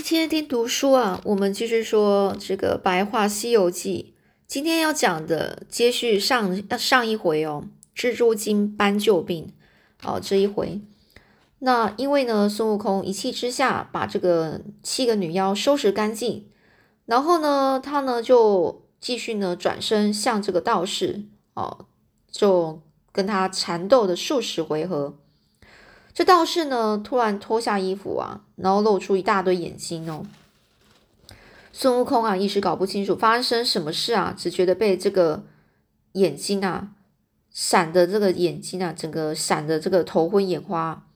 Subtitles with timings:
[0.00, 4.14] 今天听读书啊，我们继续说这个《白话西游记》。
[4.46, 7.64] 今天要讲的接续上上一回哦，
[7.96, 9.52] 蜘蛛精搬救兵
[10.04, 10.80] 哦这一回。
[11.58, 16.46] 那因为呢，孙悟空一气之下把这个七个女妖收拾干净，
[17.04, 21.86] 然后呢，他呢就继续呢转身向这个道士哦，
[22.30, 22.80] 就
[23.10, 25.18] 跟他缠斗的数十回合。
[26.18, 30.26] 这道士呢，突然脱下衣服啊，然后露出一大堆眼睛哦。
[31.72, 35.44] 孙悟空啊，一时搞不清楚发生什么事啊，只觉得被这个
[36.14, 36.88] 眼睛啊
[37.52, 41.06] 闪的这个眼睛啊，整个闪的这个头昏眼花。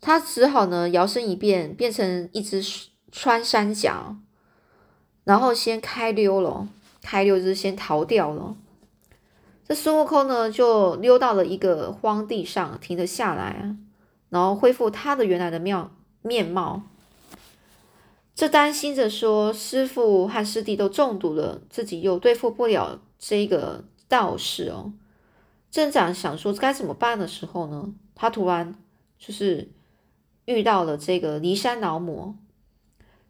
[0.00, 2.60] 他只好呢摇身一变，变成一只
[3.12, 4.16] 穿山甲，
[5.22, 6.66] 然后先开溜了，
[7.00, 8.56] 开溜就是先逃掉了。
[9.64, 13.76] 这孙悟空呢，就溜到了一个荒地上，停了下来啊。
[14.32, 15.90] 然后恢复他的原来的面
[16.22, 16.84] 面貌，
[18.34, 24.94] 这担心着说师傅和师弟都中毒了，自己又对付不了这个道士哦。
[25.70, 28.74] 镇长想说该怎么办的时候呢，他突然
[29.18, 29.70] 就是
[30.46, 32.36] 遇到了这个骊山老母。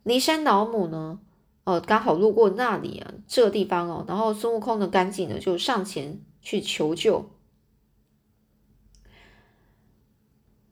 [0.05, 1.19] 骊山老母呢，
[1.65, 4.05] 呃，刚好路过那里啊，这个地方哦。
[4.07, 7.29] 然后孙悟空呢，赶紧的就上前去求救。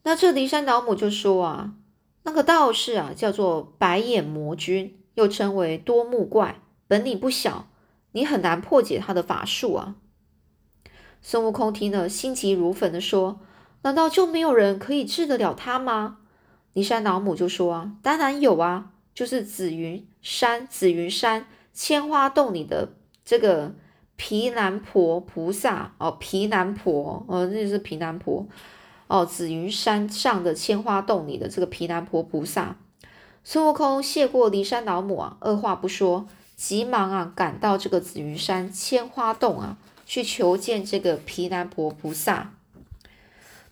[0.03, 1.75] 那这骊山老母就说啊，
[2.23, 7.69] 那个道士啊，叫做白眼魔君，又称为多目怪，本领不小，
[8.13, 9.97] 你很难破解他的法术啊。
[11.21, 13.41] 孙悟空听了，心急如焚的说
[13.83, 16.21] ：“难道就没有人可以治得了他吗？”
[16.73, 23.75] 骊山老母就说：“啊，当然有啊，就是紫云山紫云山千花洞里的这个
[24.17, 28.47] 毗南婆菩萨哦，毗南婆哦，那是毗南婆。”
[29.11, 32.77] 哦，紫云山上的千花洞里的这个毗南婆菩萨，
[33.43, 42.53] 孙悟空谢过骊山老母啊，二话不说，急忙啊赶到这个紫云山千花洞啊，去求见这个毗南婆菩萨。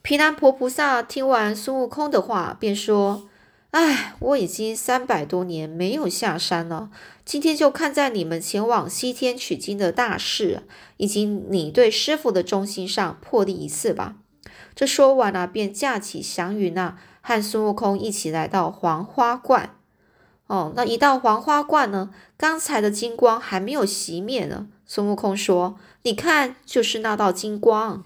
[0.02, 3.28] 毗南婆菩萨听完孙悟空的话，便说
[3.70, 6.90] ：“哎，我已经三百多年没有下山了，
[7.24, 10.64] 今天就看在你们前往西天取经的大事，
[10.96, 14.16] 以及你对师傅的忠心上，破例一次吧。”
[14.78, 19.74] 这说完了，便架起祥云啊，和孙悟空一起来到黄花观。
[20.46, 24.68] 哦，那一到黄花观呢，刚才的金光还没有熄灭呢。
[24.86, 28.04] 孙悟空说：“你看，就是那道金光。”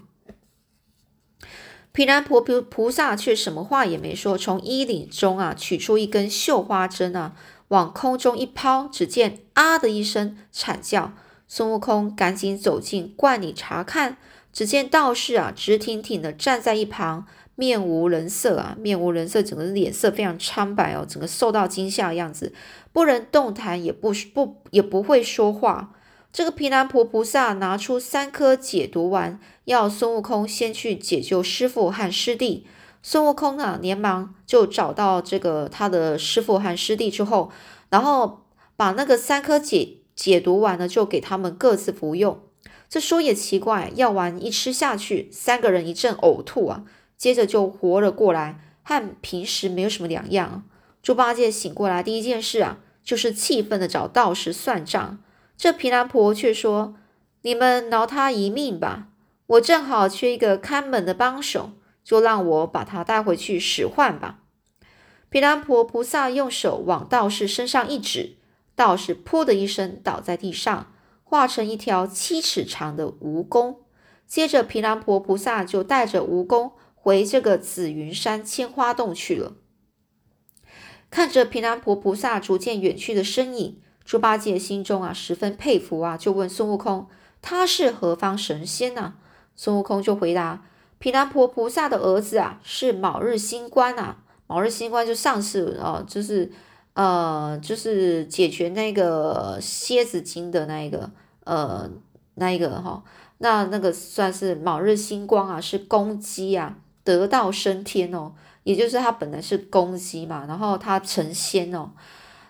[1.93, 7.35] 毗蓝婆菩菩萨却什么话也没说，从衣领中啊取出一根绣花针啊，
[7.67, 11.13] 往空中一抛，只见啊的一声惨叫。
[11.47, 14.17] 孙悟空赶紧走进观里查看。
[14.53, 17.25] 只见道士啊，直挺挺的站在一旁，
[17.55, 22.53] 面无人色啊，面无人色，整个脸色非常苍白哦，整个受到惊吓的样子，
[22.93, 25.95] 不能动弹，也不不也不会说话。
[26.31, 32.65] 这个毗蓝婆菩萨拿出三颗解毒丸，要孙悟空先去解救师傅和师弟。
[33.01, 37.51] 孙悟空呢，连忙就找到这个他的师傅和师弟之后，
[37.89, 42.39] 然后把那个三颗解解毒丸呢，就给他们各自服用。
[42.93, 46.83] 这说也奇怪，药丸一吃下去，三个人一阵呕吐啊，
[47.17, 50.63] 接着就活了过来，和平时没有什么两样。
[51.01, 55.17] 猪八戒醒过来，第一件事啊，就是气愤的找道士算账。
[55.57, 56.93] 这毗蓝婆却说
[57.41, 59.07] ：“你们饶他一命吧，
[59.47, 61.71] 我正好缺一个看门的帮手，
[62.03, 64.41] 就让我把他带回去使唤吧。”
[65.31, 68.35] 毗蓝婆菩萨用手往道士身上一指，
[68.75, 70.91] 道士“噗”的一声倒在地上。
[71.33, 73.77] 化成一条七尺长的蜈蚣，
[74.27, 79.53] 接着毗蓝婆菩萨就带着蜈蚣回这个紫云山千花洞去了。
[81.09, 87.07] 看着毗蓝婆菩萨逐渐远去的身影，猪八戒心中啊十分佩服啊，就问孙悟空
[87.41, 89.15] ：“他是何方神仙呢？”
[89.57, 90.63] 孙悟空就回答
[90.99, 94.19] ：“毗蓝婆菩萨的儿子啊，是卯日星官啊。
[94.45, 96.51] 卯日星官就上次啊，就是
[96.93, 101.09] 呃，就是解决那个蝎子精的那一个。”
[101.45, 101.89] 呃，
[102.35, 103.03] 那一个哈，
[103.39, 111.91] 那那个算是卯日星光啊，是公鸡啊，得道升天哦，也就是他本来是公鸡嘛，然后他成仙哦。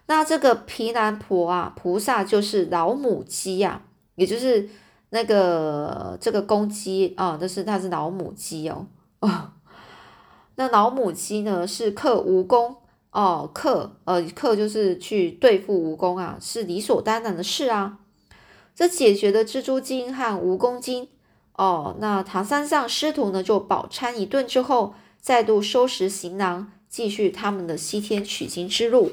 [0.05, 3.81] 那这个毗蓝婆啊，菩萨就是老母鸡呀，
[4.15, 4.69] 也就是
[5.09, 8.85] 那个这个公鸡啊，就是它是老母鸡哦。
[9.21, 9.51] 哦，
[10.55, 12.75] 那老母鸡呢是克蜈蚣
[13.11, 17.99] 哦，克呃克就是去对付蜈蚣啊，是理所当然的事啊。
[18.75, 21.07] 这解决了蜘蛛精和蜈蚣精
[21.55, 29.11] 哦，那唐三藏师徒呢就饱餐一顿之后，再度收拾行囊，继续他们的西天取经之路。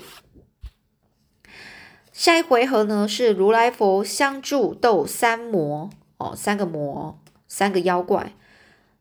[2.13, 8.35] 下一回合呢是如来佛相助斗三魔哦，三个魔，三个妖怪。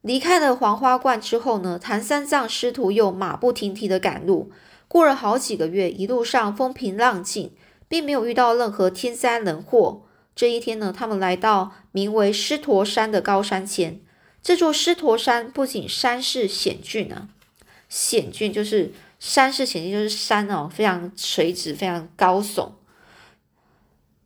[0.01, 4.51] 离开了黄花观之后呢，唐三藏师徒又马不停蹄的赶路。
[4.88, 7.51] 过了好几个月，一路上风平浪静，
[7.88, 10.03] 并没有遇到任何天灾人祸。
[10.39, 14.00] 这一天呢，他们来到名为狮驼山的高山前。
[14.41, 17.27] 这座狮驼山不仅山势险峻啊，
[17.89, 22.69] 险峻就是山势险峻，就是山哦，非常垂直，非常高耸。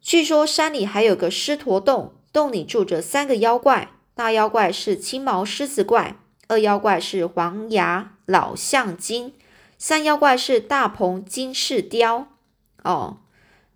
[0.04, 3.90] 据说山里还有个狮驼洞，洞里住着三个妖怪。
[4.14, 6.18] 大妖怪是青毛狮子怪，
[6.48, 9.34] 二妖怪是黄牙老象精，
[9.80, 12.28] 三妖怪是大鹏金翅雕。
[12.84, 13.18] 哦，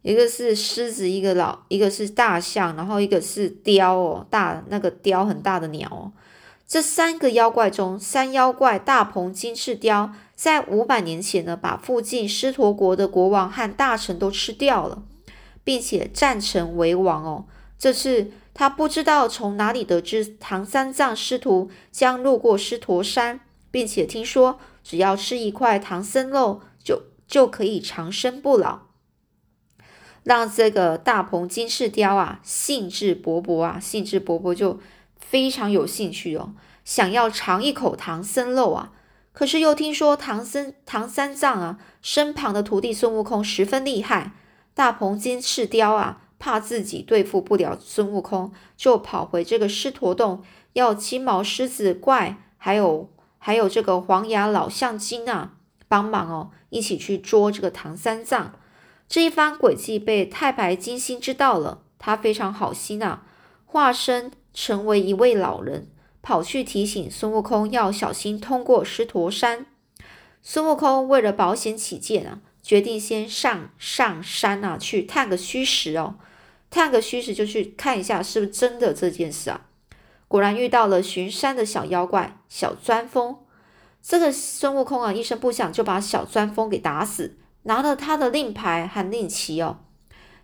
[0.01, 6.11] 一个是狮子，一个老，一个是大象，然后一个是雕哦，大那个雕很大的鸟哦。
[6.67, 15.03] 这三个妖怪中，三妖怪大鹏金翅雕在五百年前呢，把附近狮驼国的国王和大臣都吃掉了，
[15.63, 17.45] 并且占城为王哦。
[17.77, 18.31] 这次。
[18.59, 23.39] 他不知道从哪里得知唐三藏师徒将路过狮驼山，
[23.69, 28.86] 并且听说只要吃一块唐僧肉就就可以长生不老，
[30.27, 34.77] 让这个大鹏金翅雕啊兴致勃勃啊兴致勃勃就
[35.15, 36.53] 非常有兴趣哦，
[36.83, 38.91] 想要尝一口唐僧肉啊。
[39.31, 44.33] 可是又听说唐僧唐三藏啊身旁的徒弟孙悟空十分厉害，
[44.73, 46.23] 大鹏金翅雕啊。
[46.39, 53.09] 怕自己对付不了孙悟空，就跑回这个狮驼洞，要青毛狮子怪，还有
[53.39, 55.53] 还有这个黄牙老象精啊
[55.87, 58.53] 帮忙哦，一起去捉这个唐三藏。
[59.07, 63.23] 这一番诡计被太白金星知道了，他非常好心啊，
[63.65, 65.87] 化身成为一位老人，
[66.21, 69.65] 跑去提醒孙悟空要小心通过狮驼山。
[70.41, 76.15] 孙悟空为了保险起见啊，决定先上上山啊，去探个虚实哦。
[76.69, 79.61] 探个虚实，就去看一下是不是真的这件事啊？
[80.27, 83.37] 果然遇到了巡山的小妖怪小钻风。
[84.01, 87.37] 这个孙悟空啊，一声不响就把小钻风给打死，
[87.67, 89.79] 拿了他的令牌和令旗哦，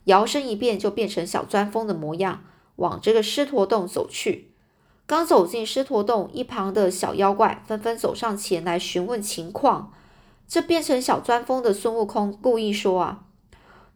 [0.04, 2.44] 摇身一变就变成小钻风的模样，
[2.75, 4.52] 往这个狮驼洞走去。
[5.06, 9.94] 刚走进狮驼洞，一旁的小妖怪纷纷走上前来询问情况。
[10.46, 13.24] 这变成小钻风的孙悟空故意说啊。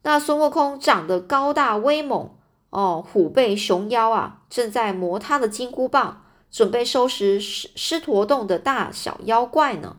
[0.04, 2.32] 那孙悟空长得高大威猛
[2.70, 9.98] 哦，虎背熊腰啊，正在磨他的金箍棒，准备收拾狮狮驼洞的大小妖怪呢。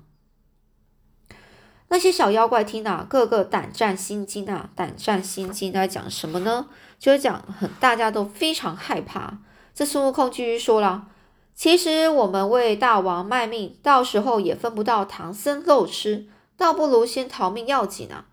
[1.90, 6.66] 那些小妖怪听啊，个个胆战心惊啊，胆战心惊在讲什么呢？
[6.98, 9.38] 就是讲很大家都非常害怕。
[9.74, 11.06] 这孙悟空继续说了
[11.54, 16.26] ：“其实我们为大王卖命，到时候也分不到唐僧肉吃，
[16.56, 18.26] 倒不如先逃命要紧啊。”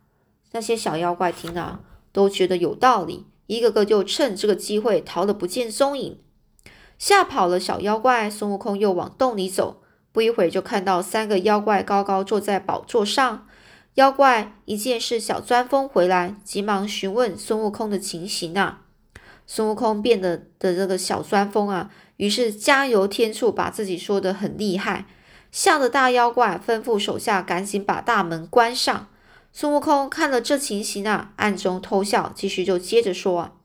[0.51, 1.79] 那些小妖怪听了
[2.11, 6.19] 都觉得有道理，一个个就趁这个机会逃得不见踪影。
[6.97, 9.81] 吓跑了小妖怪，孙悟空又往洞里走。
[10.15, 13.45] 不一会就看到三个妖怪高高坐在宝座上。
[13.95, 18.83] 妖怪一见是小钻风回来，急忙询问孙悟空的情形啊。
[19.45, 25.05] 孙悟空变得的这个小钻风啊，于是加油添醋，把自己说的很厉害，
[25.51, 29.07] 吓得大妖怪吩咐手下赶紧把大门关上。
[29.51, 33.57] 孙悟空看了这情形啊，暗中偷笑，继续就接着说。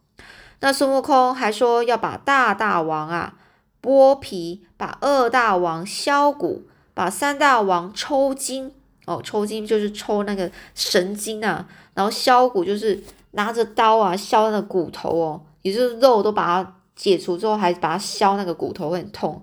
[0.58, 3.34] 那孙悟空还说要把大大王啊
[3.82, 6.62] 剥皮，把二大王削骨，
[6.94, 8.72] 把三大王抽筋
[9.06, 19.42] 哦，抽筋就是抽那个神经啊，然后削骨就是拿着刀啊削那个骨头哦，也就是肉都把它解除之后，还把它削那个骨头会很痛。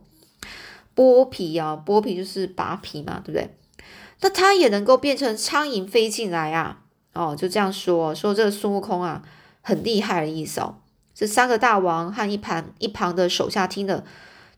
[0.96, 3.56] 剥皮啊，剥皮就是拔皮嘛，对不对？
[4.22, 6.80] 那他也能够变成苍蝇飞进来啊！
[7.14, 9.22] 哦，就这样说说这个孙悟空啊，
[9.62, 10.76] 很厉害的意思哦。
[11.18, 14.04] 这三个大王和一旁一旁的手下听了，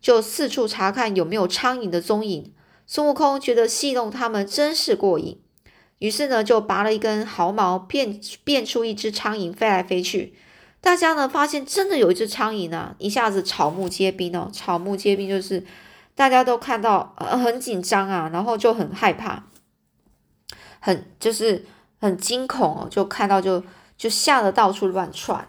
[0.02, 2.54] 就四处查看有没有苍蝇的踪影。
[2.86, 5.40] 孙悟空觉得戏弄他们真是过瘾，
[6.00, 10.34] 于是呢就拔了一根毫毛，变变出一只苍蝇飞来飞去。
[10.82, 15.64] 大家呢发现真的有一只苍蝇呢，一下子草木皆兵哦，草木皆兵就是
[16.14, 19.46] 大家都看到呃很紧张啊，然后就很害怕。
[20.82, 21.66] 很就是
[22.02, 23.64] 很惊恐哦，就看到就
[23.98, 25.48] 就吓得到处乱窜。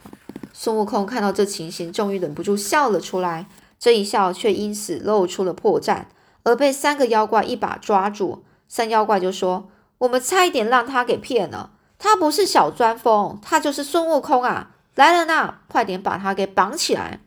[0.62, 3.46] 孙悟空看到这情形，终于忍不住笑了出来。
[3.78, 6.04] 这一笑却因此露出了破绽，
[6.42, 8.44] 而被三个妖怪一把抓住。
[8.68, 14.72] 三妖怪就说：“我们差一点让他给骗了，他不是小钻风，他就是孙悟空啊！
[14.96, 17.20] 来人呐，快点把他给绑起来！”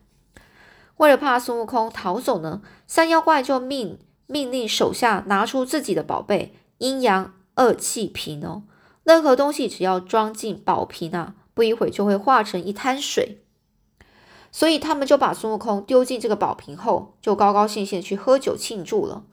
[0.98, 3.98] 为了怕孙悟空逃走呢，三妖怪就命
[4.28, 7.34] 命令手下拿出自己的宝贝阴阳。
[7.56, 8.62] 二气瓶哦，
[9.02, 13.38] 任何东西只要装进宝瓶啊，不一会就会化成一滩水。
[14.52, 19.24] 所以他们就把孙悟空丢进这个宝瓶后，就高高兴兴去喝酒庆祝了。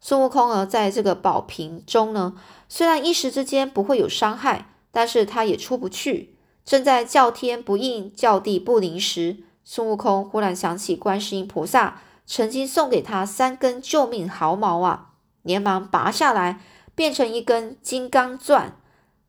[0.00, 2.34] 孙悟空呢，在这个宝瓶中呢，
[2.68, 6.36] 虽然一时之间不会有伤害，但是他也出不去。
[6.64, 15.10] 正在叫天不应，叫地不灵时，孙悟空忽然想起观世音菩萨曾经送给他三根救命毫毛啊，
[15.42, 16.60] 连忙拔下来，
[16.94, 18.76] 变成一根金刚钻，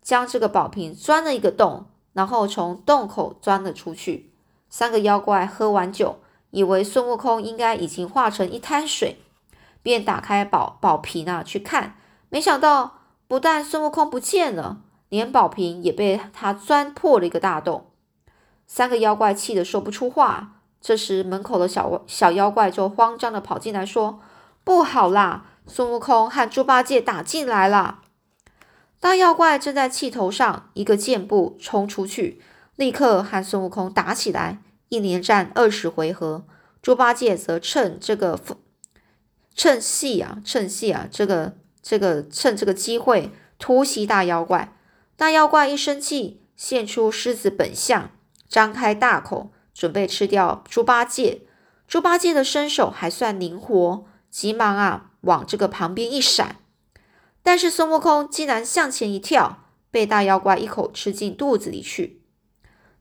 [0.01, 4.31] 将这个宝瓶钻了一个洞，然后从洞口钻了出去。
[4.69, 6.19] 三个妖怪喝完酒，
[6.51, 9.21] 以为孙悟空应该已经化成一滩水，
[9.83, 11.95] 便打开宝宝瓶啊去看，
[12.29, 14.77] 没想到不但孙悟空不见了，
[15.09, 17.87] 连宝瓶也被他钻破了一个大洞。
[18.65, 20.53] 三个妖怪气得说不出话。
[20.79, 24.19] 这时门口的小小妖怪就慌张的跑进来，说
[24.63, 27.99] ：“不好啦，孙悟空和猪八戒打进来了！”
[29.01, 32.39] 大妖怪正在气头上，一个箭步冲出去。
[32.75, 36.45] 立刻和孙悟空打起来，一连战二十回合。
[36.83, 38.39] 猪八戒则趁这个
[39.55, 44.71] 趁隙啊，趁隙啊，这个这个趁这个机会突袭大妖怪。
[45.17, 48.11] 大妖怪一生气，现出狮子本相，
[48.47, 51.41] 张开大口准备吃掉猪八戒。
[51.87, 56.57] 猪八戒的身手还算灵活，急忙啊往这个旁边一闪。
[57.43, 62.21] 但是孙悟空竟然向前一跳，被大妖怪一口吃进肚子里去。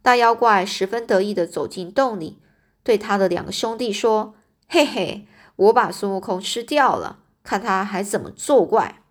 [0.03, 2.41] 大妖怪十分得意的走进洞里，
[2.83, 4.35] 对他的两个兄弟说
[4.67, 9.03] ：“嘿嘿，我把孙悟空吃掉了，看他还怎么作怪。”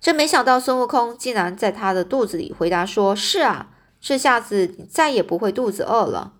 [0.00, 6.34] 真没想到，孙悟空竟然在他的肚子里回答说：“是啊，这下子你再也不会肚子饿了。”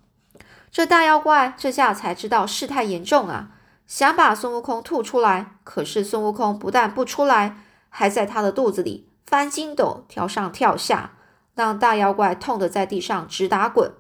[0.70, 3.57] 这大妖怪这下才知道事态严重啊，
[3.88, 7.56] 想把孙悟空吐出来，可是孙悟空不但不出来，
[7.88, 11.14] 还在他的肚子里翻筋斗，跳上跳下。
[11.54, 13.90] 让大妖怪痛得在地上直打滚，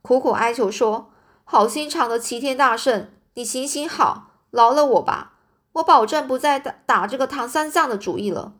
[0.00, 1.10] 苦苦哀求说
[1.44, 5.32] ：“好心肠的齐天大圣，你行行好，饶了我吧！
[5.72, 8.54] 我保证不再打打这个唐三藏的主意了。”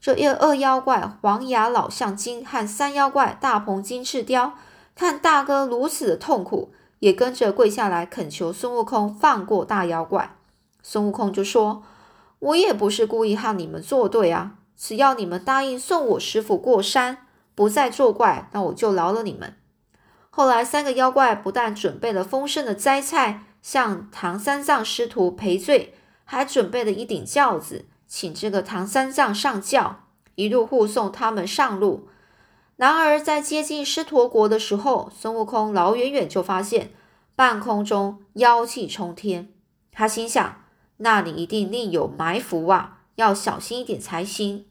[0.00, 4.54] 这二二妖怪黄牙老象精和三妖怪大鹏金翅雕
[4.94, 10.36] 看大哥如此的痛苦，也跟着跪下来恳求孙悟空放过大妖怪。
[10.82, 11.82] 孙悟空就说
[12.38, 19.54] ：“我也不是故意和你们作对啊，只要你们答应送我师傅过山。”不再作怪，那我就饶了你们。
[20.30, 25.92] 后来，三个妖怪不但准备了丰盛的斋菜，向唐三藏师徒赔罪，
[26.24, 30.04] 还准备了一顶轿子，请这个唐三藏上轿，
[30.36, 32.08] 一路护送他们上路。
[32.80, 36.92] 然而，在接近狮驼国的时候，孙悟空老远远就发现
[37.36, 39.52] 半空中妖气冲天，
[39.92, 40.62] 他心想：
[40.96, 44.64] 那里一定另有埋伏啊，要小心一点才行。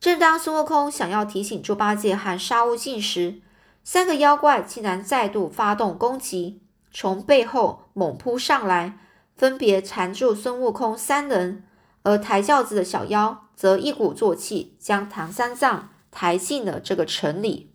[0.00, 3.40] 正当孙悟空想要提醒猪八戒和沙悟净时，
[3.84, 6.60] 三个妖怪竟然再度发动攻击，
[6.92, 8.98] 从背后猛扑上来，
[9.36, 11.62] 分别缠住孙悟空三人。
[12.02, 17.72] 而抬轿子的小妖则一鼓作气，将唐三藏抬进了这个城里。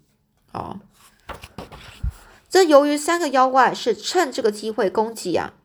[0.54, 0.80] 哦，
[2.50, 5.56] 这由于三个妖怪是趁这个机会攻击啊，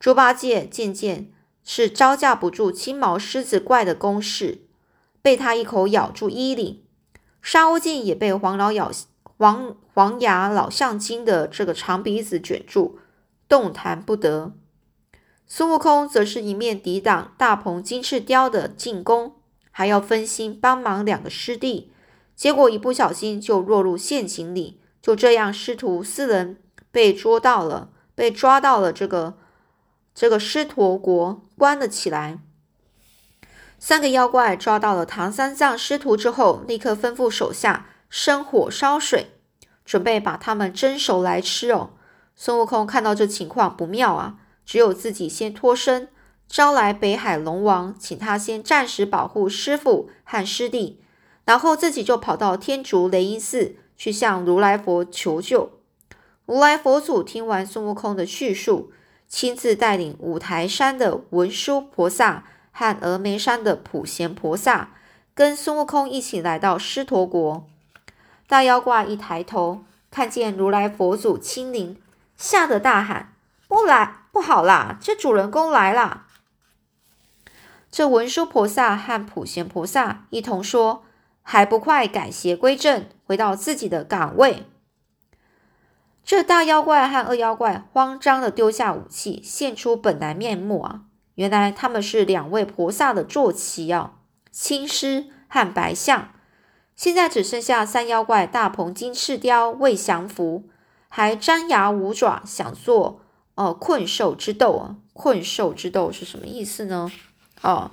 [0.00, 1.30] 猪八戒渐渐
[1.62, 4.62] 是招架不住青毛狮子怪的攻势。
[5.22, 6.84] 被他一口咬住衣领，
[7.42, 8.92] 沙悟净也被黄老咬
[9.38, 13.00] 黄黄牙老象精的这个长鼻子卷住，
[13.48, 14.52] 动弹不得。
[15.48, 19.34] 孙悟空则是一面抵挡大鹏金翅雕的进攻，
[19.72, 21.90] 还要分心帮忙两个师弟，
[22.36, 24.80] 结果一不小心就落入陷阱里。
[25.02, 29.38] 就这样，师徒四人被捉到了，被抓到了这个
[30.14, 32.38] 这个狮驼国，关了起来。
[33.78, 39.32] 三个妖怪抓到了唐三藏师徒之后，立刻吩咐手下生火烧水，
[39.84, 41.90] 准备把他们蒸熟来吃哦。
[42.34, 46.08] 孙悟空看到这情况不妙啊，只有自己先脱身，
[46.48, 51.00] 招来北海龙王，请他先暂时保护师傅和师弟，
[51.46, 55.70] 然后自己就跑到天竺雷音寺去向如来佛求救。
[56.44, 58.92] 如来佛祖听完孙悟空的叙述，
[59.26, 62.44] 亲自带领五台山的文殊菩萨。
[62.78, 64.90] 和峨眉山的普贤菩萨
[65.32, 67.66] 跟孙悟空一起来到狮驼国。
[68.46, 71.96] 大妖怪一抬头，看见如来佛祖亲临，
[72.36, 73.32] 吓得大喊
[73.66, 74.98] ：“不来，不好啦！
[75.00, 76.26] 这主人公来啦！”
[77.90, 81.04] 这文殊菩萨和普贤菩萨一同说
[81.48, 84.64] ：“还不快改邪归正，回到自己的岗位！”
[86.26, 91.02] 这大妖怪和二妖怪慌张的丢下武器，现出本来面目啊！
[91.36, 94.14] 原来他们是两位菩萨的坐骑啊，
[94.50, 96.30] 青狮和白象。
[96.96, 100.64] 现在只剩下三妖怪大鹏金翅雕未降服，
[101.08, 103.20] 还张牙舞爪，想做
[103.54, 104.96] 呃困兽之斗啊！
[105.12, 107.08] 困兽之斗是什么意思呢？
[107.62, 107.92] 哦，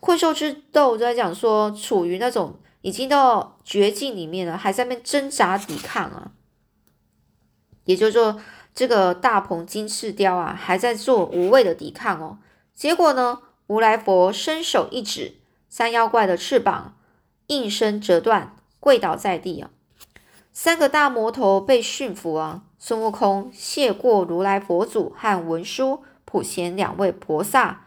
[0.00, 6.32] 困兽之斗在讲说，处于那种已经到绝境里面了，还在那边挣扎抵抗啊。
[7.86, 8.38] 也就是说，
[8.74, 12.38] 这个大鹏金翅雕啊，还在做无谓的抵抗哦。
[12.74, 15.36] 结果呢，如来佛伸手一指，
[15.70, 16.94] 三妖怪的翅膀。
[17.46, 19.70] 应声折断，跪倒在地啊！
[20.52, 22.64] 三个大魔头被驯服啊！
[22.78, 27.83] 孙悟空谢过如来佛祖和文殊、普贤两位菩萨，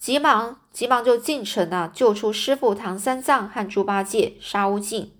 [0.00, 5.12] 急忙急忙就进城啊，救出师傅唐三藏和猪八戒、沙悟净。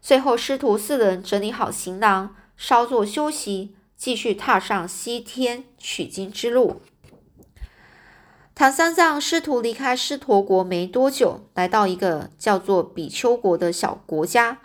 [0.00, 6.80] 最后师徒四人整理好行囊，稍作休息，继续踏上西天取经之路。
[8.54, 14.58] 唐三藏师徒离开狮驼国没多久，来到一个叫做比丘国的小国家。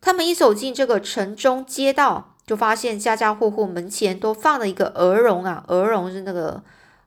[0.00, 6.62] 他们一走进这个城中街道，就发现家家户户门前都放了一个鹅绒啊，鹅绒是那个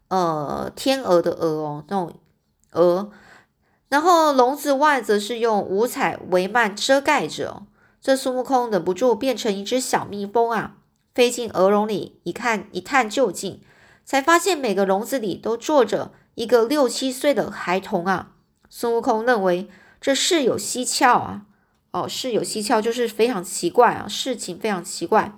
[0.09, 2.13] 呃天鹅的鹅哦，那种
[2.71, 3.11] 鹅。
[3.89, 7.63] 然后笼子外则是用五彩帷幔遮盖着。
[8.01, 10.77] 这孙悟空忍不住变成一只小蜜蜂啊，
[11.13, 13.61] 飞进鹅笼里一看一探究竟，
[14.05, 16.11] 才发现每个笼子里都坐着。
[16.35, 18.33] 一个六七岁的孩童啊，
[18.69, 19.67] 孙悟空认为
[19.99, 21.41] 这事有蹊跷啊，
[21.91, 25.33] 哦，事有蹊跷就是非常奇怪啊，事情非常奇怪。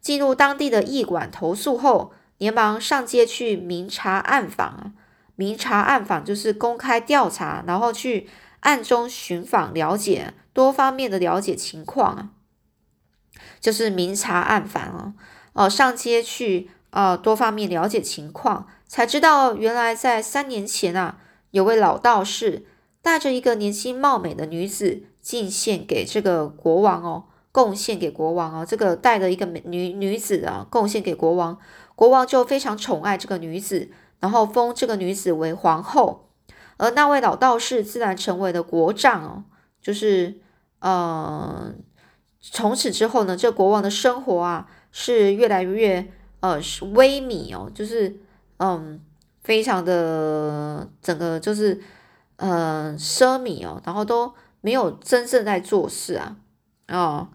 [0.00, 4.92] 进入当地的驿馆投诉后，连忙上街去明察暗访啊。
[5.36, 8.26] 明察暗访就是公开调查，然后去
[8.58, 12.30] 暗中寻访了解多方面的了解情况啊，
[13.60, 15.14] 就是明察暗访啊，
[15.52, 18.66] 哦，上街去啊，多方面了解情况。
[18.88, 21.18] 才知道，原来在三年前啊，
[21.52, 22.66] 有位老道士
[23.00, 28.66] 带着一个年轻貌美的女子进献给这个国王哦，贡献给国王哦。
[28.66, 31.58] 这个带着一个女女子啊，贡献给国王，
[32.02, 33.88] 国王就非常宠爱这个女子，
[34.18, 36.26] 然后封这个女子为皇后。
[36.76, 39.44] 而那位老道士自然成为了国丈哦，
[39.80, 40.40] 就是
[40.80, 41.72] 呃，
[42.40, 46.10] 从此之后呢，这国王的生活啊是越来越
[46.40, 48.18] 呃是微靡哦，就是。
[48.58, 49.00] 嗯，
[49.42, 51.80] 非常的整个就是
[52.36, 56.36] 呃奢靡哦，然后都没有真正在做事啊，
[56.88, 57.28] 哦，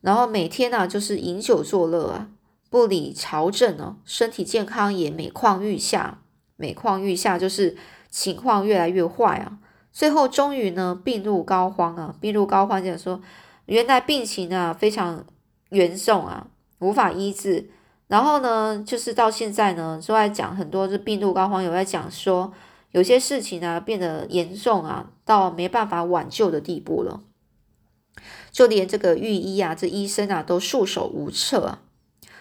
[0.00, 2.28] 然后每天呢就是饮酒作乐啊，
[2.70, 6.22] 不理朝政哦，身体健康也每况愈下，
[6.56, 7.76] 每况愈下就是
[8.10, 9.58] 情况越来越坏啊，
[9.92, 13.20] 最后终于呢病入膏肓啊，病入膏肓就是说
[13.66, 15.24] 原来病情啊非常
[15.70, 16.46] 严重啊，
[16.80, 17.70] 无法医治。
[18.08, 22.52] 然后呢，就是到现在呢，都在讲很多，这病入膏肓，有在讲说
[22.92, 27.20] 有些事情啊变得严重啊，到没办法挽救的地步了。
[28.50, 31.82] 就连这个御医啊，这医生啊都束手无策啊。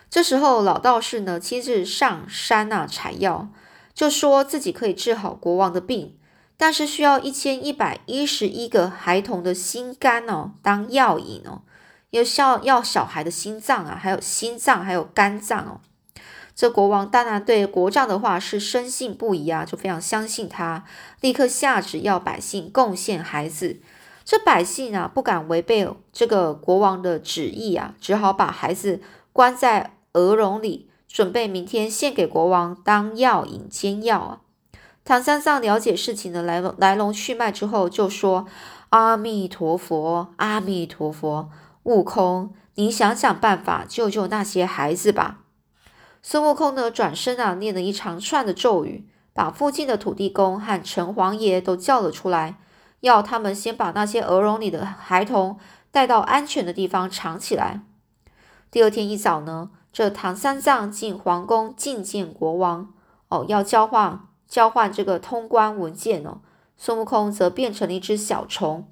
[0.09, 3.49] 这时候老道士呢亲自上山啊采药，
[3.93, 6.17] 就说自己可以治好国王的病，
[6.55, 11.61] 但是需要一千一百一十一个孩童的心肝哦当药引哦。
[12.11, 15.81] 又要要小孩的心脏啊，还有心脏，还有肝脏哦。
[16.55, 20.85] 这国王当然对国丈的话是深信不疑啊，就非常相信他，
[21.19, 23.81] 立刻下旨要百姓贡献孩子。
[24.23, 29.01] 这百姓啊不敢违背这个国王的旨意啊，只好把孩子
[29.33, 34.41] 关在鹅笼里，准备明天献给国王当药引煎药啊。
[35.03, 38.45] 唐三藏了解事情的来来龙去脉之后，就说
[38.89, 41.49] ：“阿弥陀佛，阿弥陀佛。”
[41.83, 45.39] 悟空，你想想办法救救那些孩子吧。
[46.21, 52.57] 孙悟空呢，转身啊，念了一长串的咒语，把附近的土地公和城隍爷都叫了出来，
[52.99, 55.57] 要他们先把那些鹅笼里的孩童
[55.89, 57.79] 带到安全的地方藏起来。
[58.69, 62.93] 第二天一早呢，这唐三藏进皇宫觐见国王，
[63.29, 66.41] 哦，要交换交换这个通关文件哦。
[66.77, 68.87] 孙悟空则变成了一只小虫，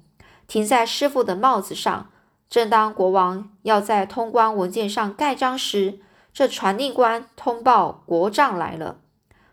[0.48, 2.08] 停在师傅的帽子上。
[2.50, 6.00] 正当国王要在通关文件上盖章时，
[6.32, 8.96] 这传令官通报国丈来了。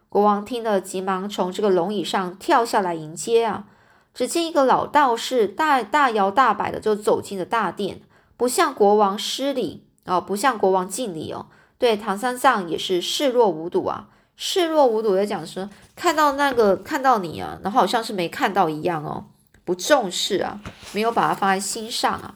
[0.10, 3.68] 国王听了，急忙从这个龙椅上跳下来迎接啊！
[4.16, 8.02] 只见一个老道士大大摇大摆的就走进了大殿，
[8.36, 11.48] 不向国王施礼哦，不向国王敬礼哦。
[11.78, 19.26] 对唐三藏也是视若无睹啊，视若无睹的讲说，看到那个看到你啊，然后好像是没看到一样哦，
[19.66, 20.62] 不重视啊，
[20.94, 22.36] 没有把它放在心上啊。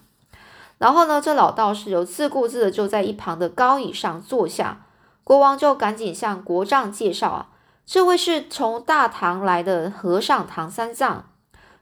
[0.77, 4.85] 然后呢，这老道士就自顾自的就在一旁的高椅上坐下。
[5.23, 7.49] 国王就赶紧向国丈介绍啊，
[7.85, 11.29] 这位是从大唐来的和尚唐三藏，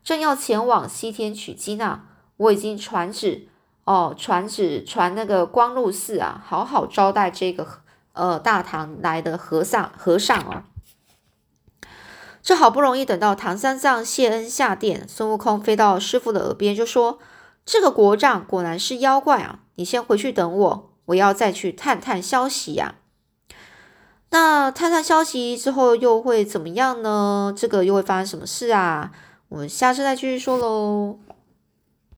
[0.03, 2.05] 正要前往西天取经啊。
[2.37, 3.47] 我已经传旨
[3.85, 7.67] 哦，传旨传那个光禄寺啊，好好招待这个
[8.13, 10.63] 呃大唐来的和尚和尚哦。
[12.41, 17.19] 这好不容易等到唐三藏谢恩下殿，孙悟空飞到师傅的耳边就说
[17.65, 19.59] ：“这个国丈果然是妖怪啊！
[19.75, 22.95] 你先回去等我，我要再去探探消息呀。”
[24.31, 27.53] 那探探消息之后又会怎么样呢？
[27.55, 29.11] 这个又会发生什么事啊？
[29.49, 31.17] 我们下次再继续说喽。